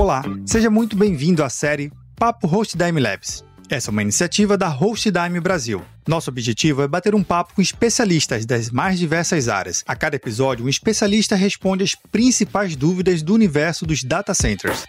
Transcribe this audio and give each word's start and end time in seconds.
Olá, 0.00 0.22
seja 0.46 0.70
muito 0.70 0.96
bem-vindo 0.96 1.44
à 1.44 1.50
série 1.50 1.92
Papo 2.16 2.46
HostDime 2.46 2.98
Labs. 2.98 3.44
Essa 3.68 3.90
é 3.90 3.92
uma 3.92 4.00
iniciativa 4.00 4.56
da 4.56 4.66
HostDime 4.66 5.38
Brasil. 5.40 5.82
Nosso 6.08 6.30
objetivo 6.30 6.80
é 6.80 6.88
bater 6.88 7.14
um 7.14 7.22
papo 7.22 7.52
com 7.54 7.60
especialistas 7.60 8.46
das 8.46 8.70
mais 8.70 8.98
diversas 8.98 9.46
áreas. 9.46 9.84
A 9.86 9.94
cada 9.94 10.16
episódio, 10.16 10.64
um 10.64 10.70
especialista 10.70 11.36
responde 11.36 11.84
as 11.84 11.94
principais 11.94 12.74
dúvidas 12.74 13.20
do 13.20 13.34
universo 13.34 13.84
dos 13.84 14.02
data 14.02 14.32
centers. 14.32 14.86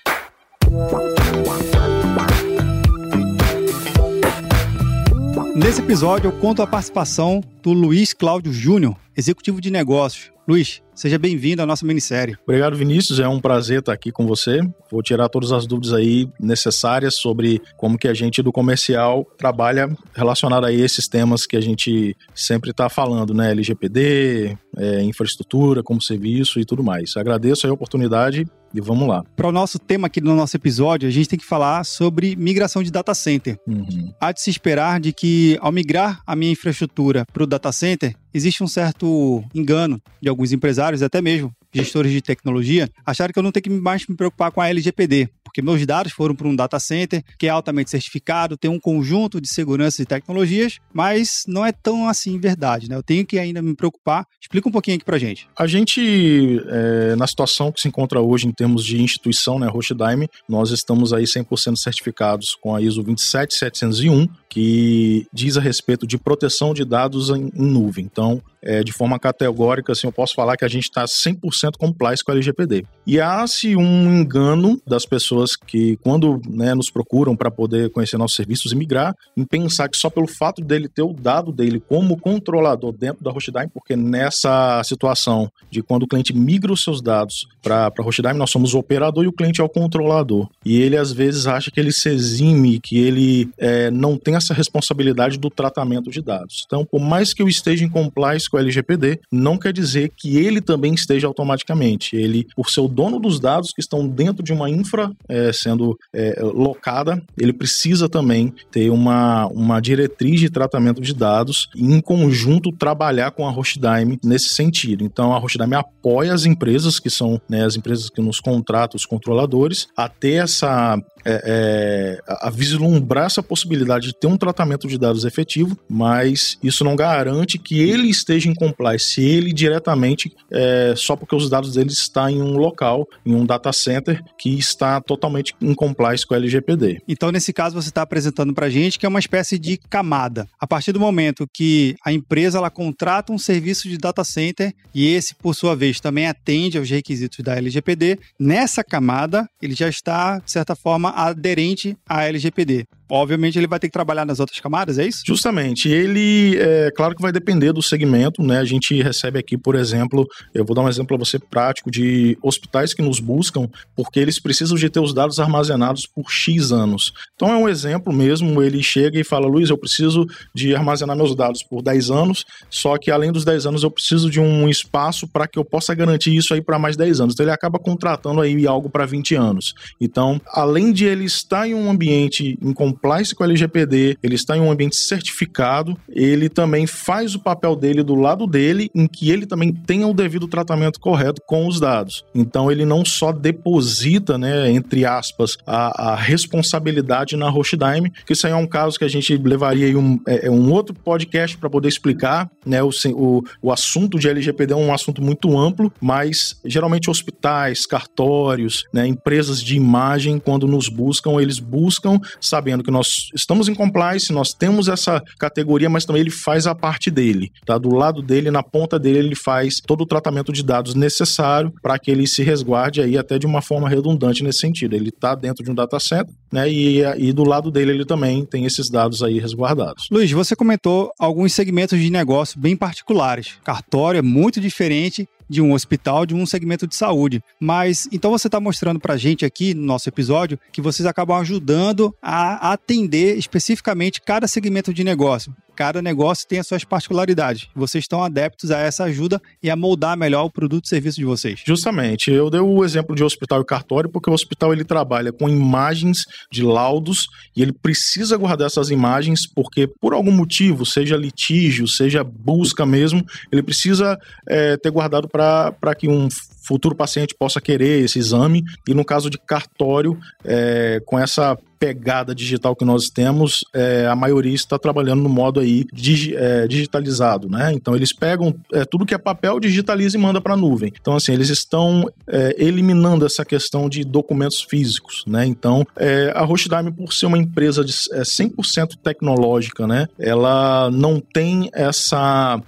Nesse 5.53 5.81
episódio, 5.81 6.30
eu 6.30 6.39
conto 6.39 6.62
a 6.62 6.67
participação 6.67 7.43
do 7.62 7.73
Luiz 7.73 8.13
Cláudio 8.13 8.53
Júnior, 8.53 8.95
executivo 9.17 9.59
de 9.59 9.70
negócios. 9.70 10.31
Luiz, 10.52 10.81
seja 10.93 11.18
bem-vindo 11.18 11.61
à 11.61 11.65
nossa 11.65 11.86
minissérie. 11.86 12.36
Obrigado, 12.43 12.75
Vinícius. 12.75 13.21
É 13.21 13.27
um 13.30 13.39
prazer 13.39 13.80
estar 13.80 13.94
aqui 13.94 14.12
com 14.12 14.27
você. 14.27 14.59
Vou 14.91 15.02
tirar 15.02 15.30
todas 15.30 15.53
as 15.53 15.66
dúvidas 15.66 15.94
aí 15.94 16.27
necessárias 16.38 17.16
sobre 17.16 17.62
como 17.77 17.98
que 17.98 18.05
a 18.05 18.13
gente 18.13 18.44
do 18.44 18.52
comercial 18.52 19.25
trabalha 19.38 19.89
relacionado 20.13 20.66
a 20.66 20.73
esses 20.73 21.08
temas 21.08 21.45
que 21.45 21.55
a 21.55 21.61
gente 21.61 22.17
sempre 22.35 22.72
está 22.72 22.89
falando, 22.89 23.34
né? 23.34 23.52
LGPD, 23.52 24.58
é, 24.75 25.02
infraestrutura, 25.02 25.81
como 25.81 26.02
serviço 26.02 26.59
e 26.59 26.66
tudo 26.66 26.83
mais. 26.83 27.16
Agradeço 27.16 27.66
a 27.66 27.72
oportunidade 27.72 28.45
e 28.73 28.81
vamos 28.81 29.07
lá. 29.07 29.23
Para 29.35 29.48
o 29.48 29.52
nosso 29.52 29.77
tema 29.80 30.07
aqui 30.07 30.21
no 30.21 30.35
nosso 30.35 30.55
episódio, 30.55 31.07
a 31.07 31.11
gente 31.11 31.30
tem 31.30 31.39
que 31.39 31.45
falar 31.45 31.84
sobre 31.84 32.35
migração 32.35 32.81
de 32.84 32.91
data 32.91 33.13
center. 33.13 33.57
Uhum. 33.67 34.13
Há 34.20 34.31
de 34.31 34.41
se 34.41 34.49
esperar 34.49 34.99
de 34.99 35.11
que, 35.13 35.57
ao 35.61 35.71
migrar 35.71 36.21
a 36.25 36.35
minha 36.35 36.52
infraestrutura 36.52 37.25
para 37.31 37.44
o 37.44 37.47
data 37.47 37.71
center, 37.71 38.16
existe 38.34 38.63
um 38.63 38.67
certo 38.67 39.44
engano 39.53 40.02
de 40.21 40.30
alguns 40.30 40.52
empresários, 40.52 41.03
até 41.03 41.21
mesmo 41.21 41.52
gestores 41.73 42.11
de 42.11 42.21
tecnologia, 42.21 42.89
acharam 43.05 43.31
que 43.31 43.39
eu 43.39 43.44
não 43.44 43.52
tenho 43.52 43.63
que 43.63 43.70
mais 43.70 44.05
me 44.05 44.16
preocupar 44.16 44.52
com 44.52 44.59
a 44.59 44.70
LGPD, 44.70 45.30
porque 45.52 45.61
meus 45.61 45.85
dados 45.85 46.13
foram 46.13 46.33
para 46.33 46.47
um 46.47 46.55
data 46.55 46.80
center 46.80 47.21
que 47.38 47.45
é 47.45 47.49
altamente 47.49 47.89
certificado, 47.89 48.55
tem 48.55 48.71
um 48.71 48.80
conjunto 48.80 49.41
de 49.41 49.49
segurança 49.49 50.02
e 50.02 50.05
tecnologias, 50.05 50.80
mas 50.93 51.43
não 51.45 51.66
é 51.66 51.73
tão 51.73 52.08
assim 52.08 52.39
verdade, 52.39 52.89
né? 52.89 52.95
Eu 52.95 53.03
tenho 53.03 53.25
que 53.25 53.38
ainda 53.38 53.61
me 53.61 53.75
preocupar. 53.75 54.25
Explica 54.41 54.69
um 54.69 54.71
pouquinho 54.71 54.95
aqui 54.95 55.03
para 55.03 55.17
gente. 55.17 55.49
A 55.58 55.67
gente, 55.67 56.61
é, 56.69 57.16
na 57.17 57.27
situação 57.27 57.69
que 57.69 57.81
se 57.81 57.88
encontra 57.89 58.21
hoje 58.21 58.47
em 58.47 58.52
termos 58.52 58.85
de 58.85 59.02
instituição, 59.02 59.59
né, 59.59 59.67
Rochdime, 59.67 60.30
nós 60.47 60.71
estamos 60.71 61.11
aí 61.11 61.25
100% 61.25 61.75
certificados 61.75 62.55
com 62.55 62.73
a 62.73 62.81
ISO 62.81 63.03
27701, 63.03 64.27
que 64.49 65.25
diz 65.33 65.58
a 65.58 65.61
respeito 65.61 66.08
de 66.08 66.17
proteção 66.17 66.73
de 66.73 66.86
dados 66.86 67.30
em, 67.30 67.52
em 67.53 67.67
nuvem. 67.67 68.05
Então, 68.05 68.41
é, 68.61 68.83
de 68.83 68.91
forma 68.93 69.17
categórica, 69.19 69.91
assim, 69.91 70.08
eu 70.08 70.11
posso 70.11 70.36
falar 70.36 70.55
que 70.55 70.63
a 70.63 70.67
gente 70.67 70.83
está 70.83 71.03
100% 71.05 71.77
compliance 71.77 72.23
com 72.23 72.31
a 72.31 72.36
LGPD. 72.36 72.86
E 73.08 73.19
há-se 73.19 73.75
um 73.75 74.19
engano 74.19 74.80
das 74.86 75.05
pessoas 75.05 75.41
que, 75.56 75.97
quando 75.97 76.42
né, 76.50 76.73
nos 76.73 76.89
procuram 76.89 77.36
para 77.36 77.52
poder 77.52 77.89
conhecer 77.89 78.17
nossos 78.17 78.36
serviços 78.36 78.72
e 78.72 78.75
migrar, 78.75 79.16
em 79.36 79.44
pensar 79.44 79.89
que 79.89 79.98
só 79.98 80.09
pelo 80.09 80.28
fato 80.28 80.61
dele 80.61 80.88
ter 80.88 81.02
o 81.02 81.14
dado 81.14 81.52
dele 81.52 81.80
como 81.80 82.20
controlador 82.20 82.92
dentro 82.92 83.23
da 83.23 83.31
Hostdime, 83.31 83.70
porque 83.73 83.95
nessa 83.95 84.81
situação 84.83 85.52
de 85.70 85.81
quando 85.81 86.03
o 86.03 86.08
cliente 86.08 86.36
migra 86.36 86.72
os 86.72 86.83
seus 86.83 87.02
dados 87.02 87.48
para 87.61 87.92
a 87.98 88.02
Hostdime, 88.02 88.38
nós 88.38 88.52
somos 88.52 88.73
o 88.73 88.80
operador 88.80 89.23
e 89.23 89.28
o 89.28 89.33
cliente 89.33 89.61
é 89.61 89.64
o 89.64 89.70
controlador. 89.70 90.50
E 90.66 90.80
ele, 90.81 90.98
às 90.98 91.11
vezes, 91.11 91.48
acha 91.48 91.72
que 91.72 91.80
ele 91.80 91.92
se 91.92 92.09
exime, 92.09 92.80
que 92.80 92.98
ele 92.98 93.50
é, 93.58 93.89
não 93.92 94.17
tem 94.17 94.36
essa 94.36 94.53
responsabilidade 94.53 95.38
do 95.38 95.50
tratamento 95.50 96.09
de 96.09 96.22
dados. 96.22 96.64
Então, 96.66 96.86
por 96.86 97.00
mais 97.00 97.33
que 97.33 97.42
eu 97.42 97.48
esteja 97.48 97.83
em 97.83 97.89
compliance 97.89 98.50
com 98.50 98.58
o 98.58 98.59
LGPD, 98.59 99.20
não 99.31 99.58
quer 99.58 99.73
dizer 99.73 100.11
que 100.16 100.38
ele 100.38 100.61
também 100.61 100.94
esteja 100.94 101.28
automaticamente. 101.28 102.16
Ele, 102.16 102.48
por 102.55 102.70
ser 102.70 102.81
o 102.81 102.88
dono 102.88 103.20
dos 103.20 103.39
dados 103.39 103.72
que 103.72 103.81
estão 103.81 104.08
dentro 104.08 104.44
de 104.44 104.53
uma 104.53 104.70
infra 104.70 105.11
é, 105.31 105.53
sendo 105.53 105.97
é, 106.13 106.39
locada, 106.41 107.23
ele 107.39 107.53
precisa 107.53 108.09
também 108.09 108.53
ter 108.69 108.89
uma, 108.89 109.47
uma 109.47 109.80
diretriz 109.80 110.39
de 110.42 110.49
tratamento 110.49 111.02
de 111.02 111.14
dados 111.14 111.69
e, 111.73 111.86
em 111.86 112.02
conjunto, 112.02 112.71
trabalhar 112.71 113.31
com 113.31 113.47
a 113.47 113.52
Hostdime 113.52 114.20
nesse 114.23 114.49
sentido. 114.49 115.05
Então, 115.05 115.33
a 115.33 115.39
Hostdime 115.39 115.75
apoia 115.75 116.33
as 116.33 116.45
empresas, 116.45 116.99
que 116.99 117.09
são 117.09 117.39
né, 117.47 117.64
as 117.64 117.77
empresas 117.77 118.09
que 118.09 118.21
nos 118.21 118.41
contratam, 118.41 118.97
os 118.97 119.05
controladores, 119.05 119.87
a 119.95 120.09
ter 120.09 120.43
essa 120.43 120.97
é, 121.26 121.42
é, 121.45 122.23
a 122.27 122.49
vislumbrar 122.49 123.26
essa 123.26 123.43
possibilidade 123.43 124.08
de 124.08 124.14
ter 124.14 124.27
um 124.27 124.37
tratamento 124.37 124.87
de 124.87 124.98
dados 124.98 125.26
efetivo, 125.26 125.77
mas 125.89 126.58
isso 126.64 126.83
não 126.83 126.95
garante 126.95 127.58
que 127.58 127.80
ele 127.80 128.09
esteja 128.09 128.50
em 128.50 128.54
compliance, 128.54 129.21
ele 129.21 129.54
diretamente, 129.54 130.33
é, 130.51 130.94
só 130.95 131.15
porque 131.15 131.36
os 131.36 131.50
dados 131.50 131.74
dele 131.74 131.89
estão 131.89 132.30
em 132.30 132.42
um 132.42 132.57
local, 132.57 133.07
em 133.25 133.33
um 133.33 133.45
data 133.45 133.71
center, 133.71 134.24
que 134.38 134.57
está 134.57 135.01
totalmente 135.01 135.54
em 135.62 135.74
compliance 135.74 136.25
com 136.25 136.33
a 136.33 136.38
LGPD. 136.38 137.01
Então, 137.07 137.31
nesse 137.31 137.53
caso, 137.53 137.75
você 137.75 137.89
está 137.89 138.01
apresentando 138.01 138.53
para 138.53 138.68
a 138.68 138.69
gente 138.69 139.00
que 139.00 139.06
é 139.06 139.09
uma 139.09 139.19
espécie 139.19 139.57
de 139.57 139.77
camada. 139.77 140.48
A 140.59 140.68
partir 140.68 140.92
do 140.92 141.00
momento 141.00 141.48
que 141.53 141.95
a 142.03 142.12
empresa 142.12 142.57
ela 142.57 142.69
contrata 142.69 143.31
um 143.31 143.38
serviço 143.38 143.88
de 143.88 143.98
data 143.98 144.24
center 144.24 144.74
e 144.94 145.07
esse, 145.07 145.36
por 145.36 145.56
sua 145.56 145.75
vez, 145.75 146.00
também 146.00 146.27
atende 146.27 146.77
aos 146.77 146.89
requisitos 146.89 147.39
da 147.44 147.56
LGPD, 147.56 148.19
nessa 148.39 148.83
camada 148.83 149.48
ele 149.62 149.74
já 149.74 149.88
está, 149.88 150.39
de 150.39 150.51
certa 150.51 150.75
forma, 150.75 151.11
aderente 151.16 151.95
à 152.07 152.31
LGPD 152.31 152.86
obviamente 153.12 153.60
ele 153.60 153.68
vai 153.68 153.77
ter 153.77 153.88
que 153.88 153.94
trabalhar 153.94 154.25
nas 154.25 154.39
outras 154.39 154.60
camadas, 154.60 154.98
é 154.98 155.06
isso? 155.06 155.22
Justamente. 155.25 155.89
Ele, 155.89 156.57
é 156.57 156.92
claro 156.92 157.13
que 157.13 157.22
vai 157.22 157.31
depender 157.31 157.74
do 157.74 157.81
segmento, 157.81 158.42
né? 158.42 158.60
A 158.60 158.66
gente 158.66 159.01
recebe 159.01 159.38
aqui, 159.38 159.57
por 159.57 159.75
exemplo, 159.75 160.25
eu 160.54 160.63
vou 160.63 160.74
dar 160.74 160.81
um 160.81 160.89
exemplo 160.89 161.10
para 161.10 161.18
você 161.18 161.38
prático 161.38 161.92
de 161.92 162.38
hospitais 162.42 162.94
que 162.94 163.01
nos 163.01 163.19
buscam 163.19 163.68
porque 163.95 164.19
eles 164.19 164.39
precisam 164.39 164.77
de 164.77 164.89
ter 164.89 165.01
os 165.01 165.13
dados 165.13 165.39
armazenados 165.39 166.07
por 166.07 166.31
X 166.31 166.71
anos. 166.71 167.12
Então 167.36 167.51
é 167.51 167.57
um 167.57 167.68
exemplo 167.68 168.13
mesmo, 168.13 168.63
ele 168.63 168.81
chega 168.81 169.19
e 169.19 169.24
fala, 169.24 169.48
Luiz, 169.48 169.69
eu 169.69 169.77
preciso 169.77 170.25
de 170.56 170.74
armazenar 170.74 171.18
meus 171.18 171.36
dados 171.36 171.63
por 171.63 171.81
10 171.81 172.12
anos, 172.12 172.45
só 172.69 172.98
que 172.98 173.12
além 173.12 173.31
dos 173.31 173.44
10 173.44 173.66
anos 173.66 173.83
eu 173.83 173.92
preciso 173.92 174.30
de 174.30 174.39
um 174.39 174.69
espaço 174.69 175.27
para 175.27 175.48
que 175.48 175.60
eu 175.60 175.66
possa 175.66 175.94
garantir 175.94 176.33
isso 176.33 176.54
aí 176.54 176.62
para 176.62 176.80
mais 176.80 176.95
10 176.95 177.19
anos. 177.19 177.33
Então 177.33 177.44
ele 177.44 177.51
acaba 177.51 177.77
contratando 177.77 178.39
aí 178.39 178.66
algo 178.66 178.89
para 178.89 179.06
20 179.06 179.36
anos. 179.36 179.74
Então, 180.00 180.39
além 180.48 180.94
de 180.94 181.06
ele 181.06 181.25
estar 181.25 181.68
em 181.68 181.74
um 181.74 181.89
ambiente 181.89 182.57
em 182.62 182.74
compliance 183.01 183.34
com 183.34 183.44
a 183.44 183.48
LGPD, 183.48 184.18
ele 184.22 184.36
está 184.36 184.56
em 184.56 184.62
um 184.62 184.72
ambiente 184.72 184.95
certificado, 184.95 185.98
ele 186.07 186.48
também 186.48 186.86
faz 186.86 187.34
o 187.34 187.39
papel 187.39 187.75
dele 187.75 188.04
do 188.04 188.13
lado 188.13 188.45
dele, 188.45 188.89
em 188.94 189.07
que 189.07 189.31
ele 189.31 189.45
também 189.45 189.74
tenha 189.74 190.07
o 190.07 190.13
devido 190.13 190.48
tratamento 190.48 191.00
correto 191.00 191.42
com 191.45 191.68
os 191.68 191.80
dados. 191.80 192.24
Então 192.34 192.72
ele 192.72 192.86
não 192.86 193.04
só 193.04 193.31
deposita, 193.31 194.38
né, 194.38 194.69
entre 194.72 195.06
aspas, 195.06 195.57
a, 195.66 196.12
a 196.12 196.16
responsabilidade 196.16 197.36
na 197.36 197.50
Hostdime, 197.50 198.12
que 198.25 198.34
isso 198.34 198.45
aí 198.45 198.54
é 198.54 198.56
um 198.56 198.68
caso 198.68 199.00
que 199.00 199.06
a 199.06 199.10
gente 199.10 199.36
levaria 199.38 199.98
um, 199.98 200.19
é, 200.28 200.48
é 200.48 200.51
um 200.51 200.72
outro 200.72 200.94
podcast 200.94 201.57
para 201.57 201.69
poder 201.69 201.88
explicar, 201.88 202.50
né, 202.66 202.83
o, 202.83 202.92
o, 203.13 203.44
o 203.62 203.72
assunto 203.72 204.19
de 204.19 204.30
LGPD 204.30 204.74
é 204.74 204.78
um 204.78 204.94
assunto 204.94 205.22
muito 205.22 205.57
amplo, 205.57 205.92
mas 206.00 206.60
geralmente 206.63 207.10
hospitais, 207.10 207.86
cartórios, 207.86 208.83
né, 208.94 209.07
empresas 209.07 209.62
de 209.62 209.75
imagem, 209.75 210.38
quando 210.38 210.68
nos 210.68 210.88
buscam, 210.88 211.42
eles 211.42 211.60
buscam 211.60 212.19
sabendo 212.39 212.81
que 212.83 212.92
nós 212.92 213.30
estamos 213.36 213.68
em 213.68 213.75
compliance, 213.75 214.31
nós 214.31 214.53
temos 214.53 214.88
essa 214.88 215.21
categoria, 215.39 215.89
mas 215.89 216.06
também 216.06 216.21
ele 216.21 216.31
faz 216.31 216.68
a 216.68 216.75
parte 216.75 217.09
dele, 217.09 217.51
tá? 217.65 217.77
Do 217.77 217.94
lado 217.94 218.21
dele, 218.21 218.51
na 218.51 218.63
ponta 218.63 219.00
dele, 219.00 219.19
ele 219.19 219.36
faz 219.36 219.80
todo 219.80 220.01
o 220.01 220.06
tratamento 220.06 220.51
de 220.51 220.63
dados 220.63 220.95
necessário 220.95 221.74
para 221.81 221.97
que 221.97 222.12
ele 222.12 222.27
se 222.27 222.44
resguarde 222.44 223.01
aí 223.01 223.18
até 223.18 223.38
de 223.38 223.45
uma 223.45 223.62
forma 223.62 223.89
redundante 223.89 224.44
nesse 224.44 224.59
sentido. 224.59 224.95
Ele 224.95 225.09
está 225.09 225.36
dentro 225.36 225.63
de 225.63 225.71
um 225.71 225.75
data 225.75 226.00
center, 226.00 226.33
né? 226.51 226.69
E, 226.69 227.01
e 227.18 227.34
do 227.34 227.44
lado 227.44 227.72
dele 227.72 227.92
ele 227.92 228.06
também 228.06 228.45
tem 228.45 228.66
esses 228.66 228.89
dados 228.89 229.24
aí 229.24 229.39
resguardados. 229.39 230.07
Luiz, 230.12 230.31
você 230.31 230.56
comentou 230.56 231.12
alguns 231.18 231.54
segmentos 231.54 232.00
de 232.00 232.10
negócio 232.10 232.60
bem 232.60 232.75
particulares. 232.75 233.54
Cartório 233.63 234.19
é 234.19 234.22
muito 234.22 234.60
diferente 234.60 235.28
de 235.50 235.62
um 235.62 235.74
hospital, 235.74 236.25
de 236.25 236.34
um 236.34 236.45
segmento 236.45 236.88
de 236.88 236.95
saúde. 236.95 237.44
Mas 237.59 238.07
então 238.12 238.31
você 238.31 238.48
está 238.48 238.59
mostrando 238.59 239.00
para 239.00 239.15
a 239.15 239.18
gente 239.18 239.45
aqui 239.45 239.74
no 239.74 239.83
nosso 239.83 240.07
episódio 240.07 240.57
que 240.71 240.81
vocês 240.81 241.06
acabam 241.06 241.38
ajudando 241.39 242.15
a 242.21 242.71
atender 242.71 243.38
especificamente 243.38 244.21
cada 244.21 244.47
segmento 244.47 244.94
de 244.94 245.04
negócio 245.04 245.54
cada 245.81 246.00
negócio 246.00 246.48
tem 246.48 246.60
as 246.60 246.68
suas 246.68 246.83
particularidades. 246.83 247.68
Vocês 247.75 248.04
estão 248.04 248.24
adeptos 248.24 248.69
a 248.69 248.78
essa 248.78 249.06
ajuda 249.06 249.42
e 249.63 249.68
a 249.68 249.75
moldar 249.75 250.16
melhor 250.16 250.45
o 250.45 250.50
produto 250.51 250.86
e 250.86 250.88
serviço 250.88 251.18
de 251.18 251.25
vocês. 251.25 251.63
Justamente. 251.66 252.30
Eu 252.30 252.51
dei 252.51 252.60
o 252.60 252.86
exemplo 252.86 253.16
de 253.16 253.24
hospital 253.24 253.62
e 253.62 253.66
cartório 253.66 254.07
porque 254.07 254.30
o 254.30 254.33
hospital 254.33 254.74
ele 254.74 254.83
trabalha 254.83 255.33
com 255.33 255.50
imagens 255.50 256.19
de 256.51 256.62
laudos 256.62 257.25
e 257.56 257.63
ele 257.63 257.74
precisa 257.74 258.38
guardar 258.38 258.68
essas 258.68 258.92
imagens 258.92 259.48
porque 259.51 259.88
por 259.88 260.13
algum 260.13 260.31
motivo, 260.31 260.86
seja 260.86 261.18
litígio, 261.18 261.88
seja 261.88 262.24
busca 262.24 262.86
mesmo, 262.86 263.25
ele 263.51 263.63
precisa 263.63 264.19
é, 264.48 264.78
ter 264.78 264.92
guardado 264.92 265.28
para 265.28 265.95
que 265.98 266.07
um 266.07 266.28
futuro 266.71 266.95
paciente 266.95 267.35
possa 267.38 267.59
querer 267.59 268.01
esse 268.01 268.18
exame, 268.18 268.63
e 268.88 268.94
no 268.94 269.03
caso 269.03 269.29
de 269.29 269.38
cartório, 269.38 270.18
é, 270.45 271.01
com 271.06 271.19
essa 271.19 271.57
pegada 271.81 272.35
digital 272.35 272.75
que 272.75 272.85
nós 272.85 273.09
temos, 273.09 273.65
é, 273.73 274.06
a 274.06 274.15
maioria 274.15 274.53
está 274.53 274.77
trabalhando 274.77 275.23
no 275.23 275.29
modo 275.29 275.59
aí 275.59 275.88
é, 276.35 276.68
digitalizado, 276.68 277.50
né? 277.50 277.73
Então 277.73 277.95
eles 277.95 278.13
pegam 278.13 278.53
é, 278.71 278.85
tudo 278.85 279.03
que 279.03 279.15
é 279.15 279.18
papel, 279.18 279.59
digitaliza 279.59 280.15
e 280.15 280.21
manda 280.21 280.39
para 280.39 280.53
a 280.53 280.57
nuvem. 280.57 280.94
Então 281.01 281.15
assim 281.15 281.33
eles 281.33 281.50
estão 281.50 282.07
é, 282.27 282.56
eliminando 282.59 283.25
essa 283.25 283.44
questão 283.44 283.89
de 283.89 284.03
documentos 284.03 284.62
físicos, 284.62 285.23
né? 285.25 285.44
Então 285.44 285.83
é, 285.97 286.31
a 286.35 286.44
Rochdime 286.44 286.91
por 286.91 287.12
ser 287.12 287.25
uma 287.25 287.38
empresa 287.39 287.83
de 287.83 287.91
100% 287.91 288.53
é, 288.77 288.85
tecnológica, 289.03 289.88
né? 289.88 290.07
Ela 290.19 290.91
não 290.91 291.19
tem 291.19 291.71
essa 291.73 292.62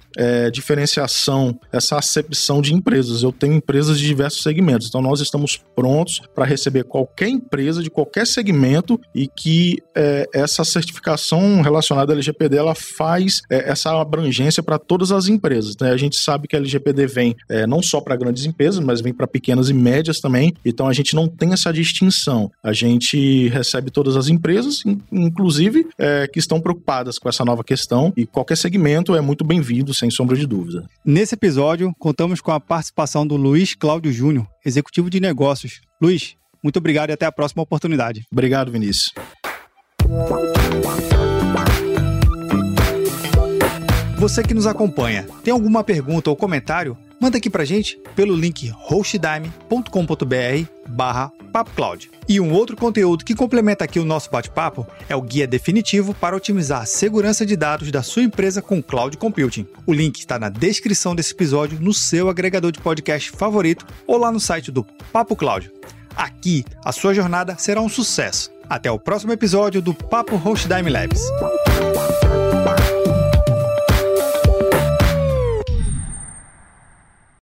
diferenciação, 0.52 1.58
essa 1.72 1.98
acepção 1.98 2.60
de 2.60 2.72
empresas. 2.72 3.22
Eu 3.22 3.32
tenho 3.32 3.54
empresas 3.54 3.93
de 3.98 4.06
diversos 4.06 4.42
segmentos, 4.42 4.88
então 4.88 5.02
nós 5.02 5.20
estamos 5.20 5.60
prontos 5.74 6.20
para 6.34 6.44
receber 6.44 6.84
qualquer 6.84 7.28
empresa 7.28 7.82
de 7.82 7.90
qualquer 7.90 8.26
segmento 8.26 9.00
e 9.14 9.28
que 9.28 9.82
é, 9.94 10.28
essa 10.34 10.64
certificação 10.64 11.60
relacionada 11.60 12.12
à 12.12 12.14
LGPD 12.14 12.56
ela 12.56 12.74
faz 12.74 13.42
é, 13.50 13.70
essa 13.70 14.00
abrangência 14.00 14.62
para 14.62 14.78
todas 14.78 15.12
as 15.12 15.28
empresas. 15.28 15.76
Né? 15.80 15.90
A 15.90 15.96
gente 15.96 16.16
sabe 16.16 16.48
que 16.48 16.56
a 16.56 16.58
LGPD 16.58 17.06
vem 17.06 17.36
é, 17.48 17.66
não 17.66 17.82
só 17.82 18.00
para 18.00 18.16
grandes 18.16 18.44
empresas, 18.44 18.84
mas 18.84 19.00
vem 19.00 19.12
para 19.12 19.26
pequenas 19.26 19.68
e 19.68 19.74
médias 19.74 20.20
também. 20.20 20.54
Então 20.64 20.88
a 20.88 20.92
gente 20.92 21.14
não 21.14 21.28
tem 21.28 21.52
essa 21.52 21.72
distinção. 21.72 22.50
A 22.62 22.72
gente 22.72 23.48
recebe 23.48 23.90
todas 23.90 24.16
as 24.16 24.28
empresas, 24.28 24.82
inclusive 25.10 25.86
é, 25.98 26.26
que 26.26 26.38
estão 26.38 26.60
preocupadas 26.60 27.18
com 27.18 27.28
essa 27.28 27.44
nova 27.44 27.62
questão 27.62 28.12
e 28.16 28.26
qualquer 28.26 28.56
segmento 28.56 29.14
é 29.14 29.20
muito 29.20 29.44
bem-vindo, 29.44 29.94
sem 29.94 30.10
sombra 30.10 30.36
de 30.36 30.46
dúvida. 30.46 30.84
Nesse 31.04 31.34
episódio, 31.34 31.94
contamos 31.98 32.40
com 32.40 32.52
a 32.52 32.60
participação 32.60 33.26
do 33.26 33.36
Luiz 33.74 33.76
Cláudio 33.76 34.12
Júnior, 34.12 34.46
executivo 34.64 35.10
de 35.10 35.20
negócios. 35.20 35.80
Luiz, 36.00 36.36
muito 36.62 36.78
obrigado 36.78 37.10
e 37.10 37.12
até 37.12 37.26
a 37.26 37.32
próxima 37.32 37.62
oportunidade. 37.62 38.24
Obrigado, 38.30 38.70
Vinícius. 38.70 39.12
Você 44.18 44.42
que 44.42 44.54
nos 44.54 44.66
acompanha, 44.66 45.26
tem 45.42 45.52
alguma 45.52 45.82
pergunta 45.82 46.30
ou 46.30 46.36
comentário? 46.36 46.96
Manda 47.24 47.38
aqui 47.38 47.48
pra 47.48 47.64
gente 47.64 47.98
pelo 48.14 48.36
link 48.36 48.68
hostdime.com.br 48.68 50.68
barra 50.86 51.32
papocloud. 51.50 52.10
E 52.28 52.38
um 52.38 52.52
outro 52.52 52.76
conteúdo 52.76 53.24
que 53.24 53.34
complementa 53.34 53.82
aqui 53.82 53.98
o 53.98 54.04
nosso 54.04 54.30
bate-papo 54.30 54.86
é 55.08 55.16
o 55.16 55.22
guia 55.22 55.46
definitivo 55.46 56.12
para 56.12 56.36
otimizar 56.36 56.82
a 56.82 56.84
segurança 56.84 57.46
de 57.46 57.56
dados 57.56 57.90
da 57.90 58.02
sua 58.02 58.24
empresa 58.24 58.60
com 58.60 58.82
cloud 58.82 59.16
computing. 59.16 59.66
O 59.86 59.94
link 59.94 60.18
está 60.18 60.38
na 60.38 60.50
descrição 60.50 61.14
desse 61.14 61.32
episódio 61.32 61.80
no 61.80 61.94
seu 61.94 62.28
agregador 62.28 62.70
de 62.70 62.80
podcast 62.80 63.30
favorito 63.30 63.86
ou 64.06 64.18
lá 64.18 64.30
no 64.30 64.38
site 64.38 64.70
do 64.70 64.84
Papo 65.10 65.34
Cloud. 65.34 65.72
Aqui, 66.14 66.62
a 66.84 66.92
sua 66.92 67.14
jornada 67.14 67.56
será 67.56 67.80
um 67.80 67.88
sucesso. 67.88 68.52
Até 68.68 68.90
o 68.90 68.98
próximo 68.98 69.32
episódio 69.32 69.80
do 69.80 69.94
Papo 69.94 70.36
Host 70.36 70.68
Dime 70.68 70.90
Labs. 70.90 71.22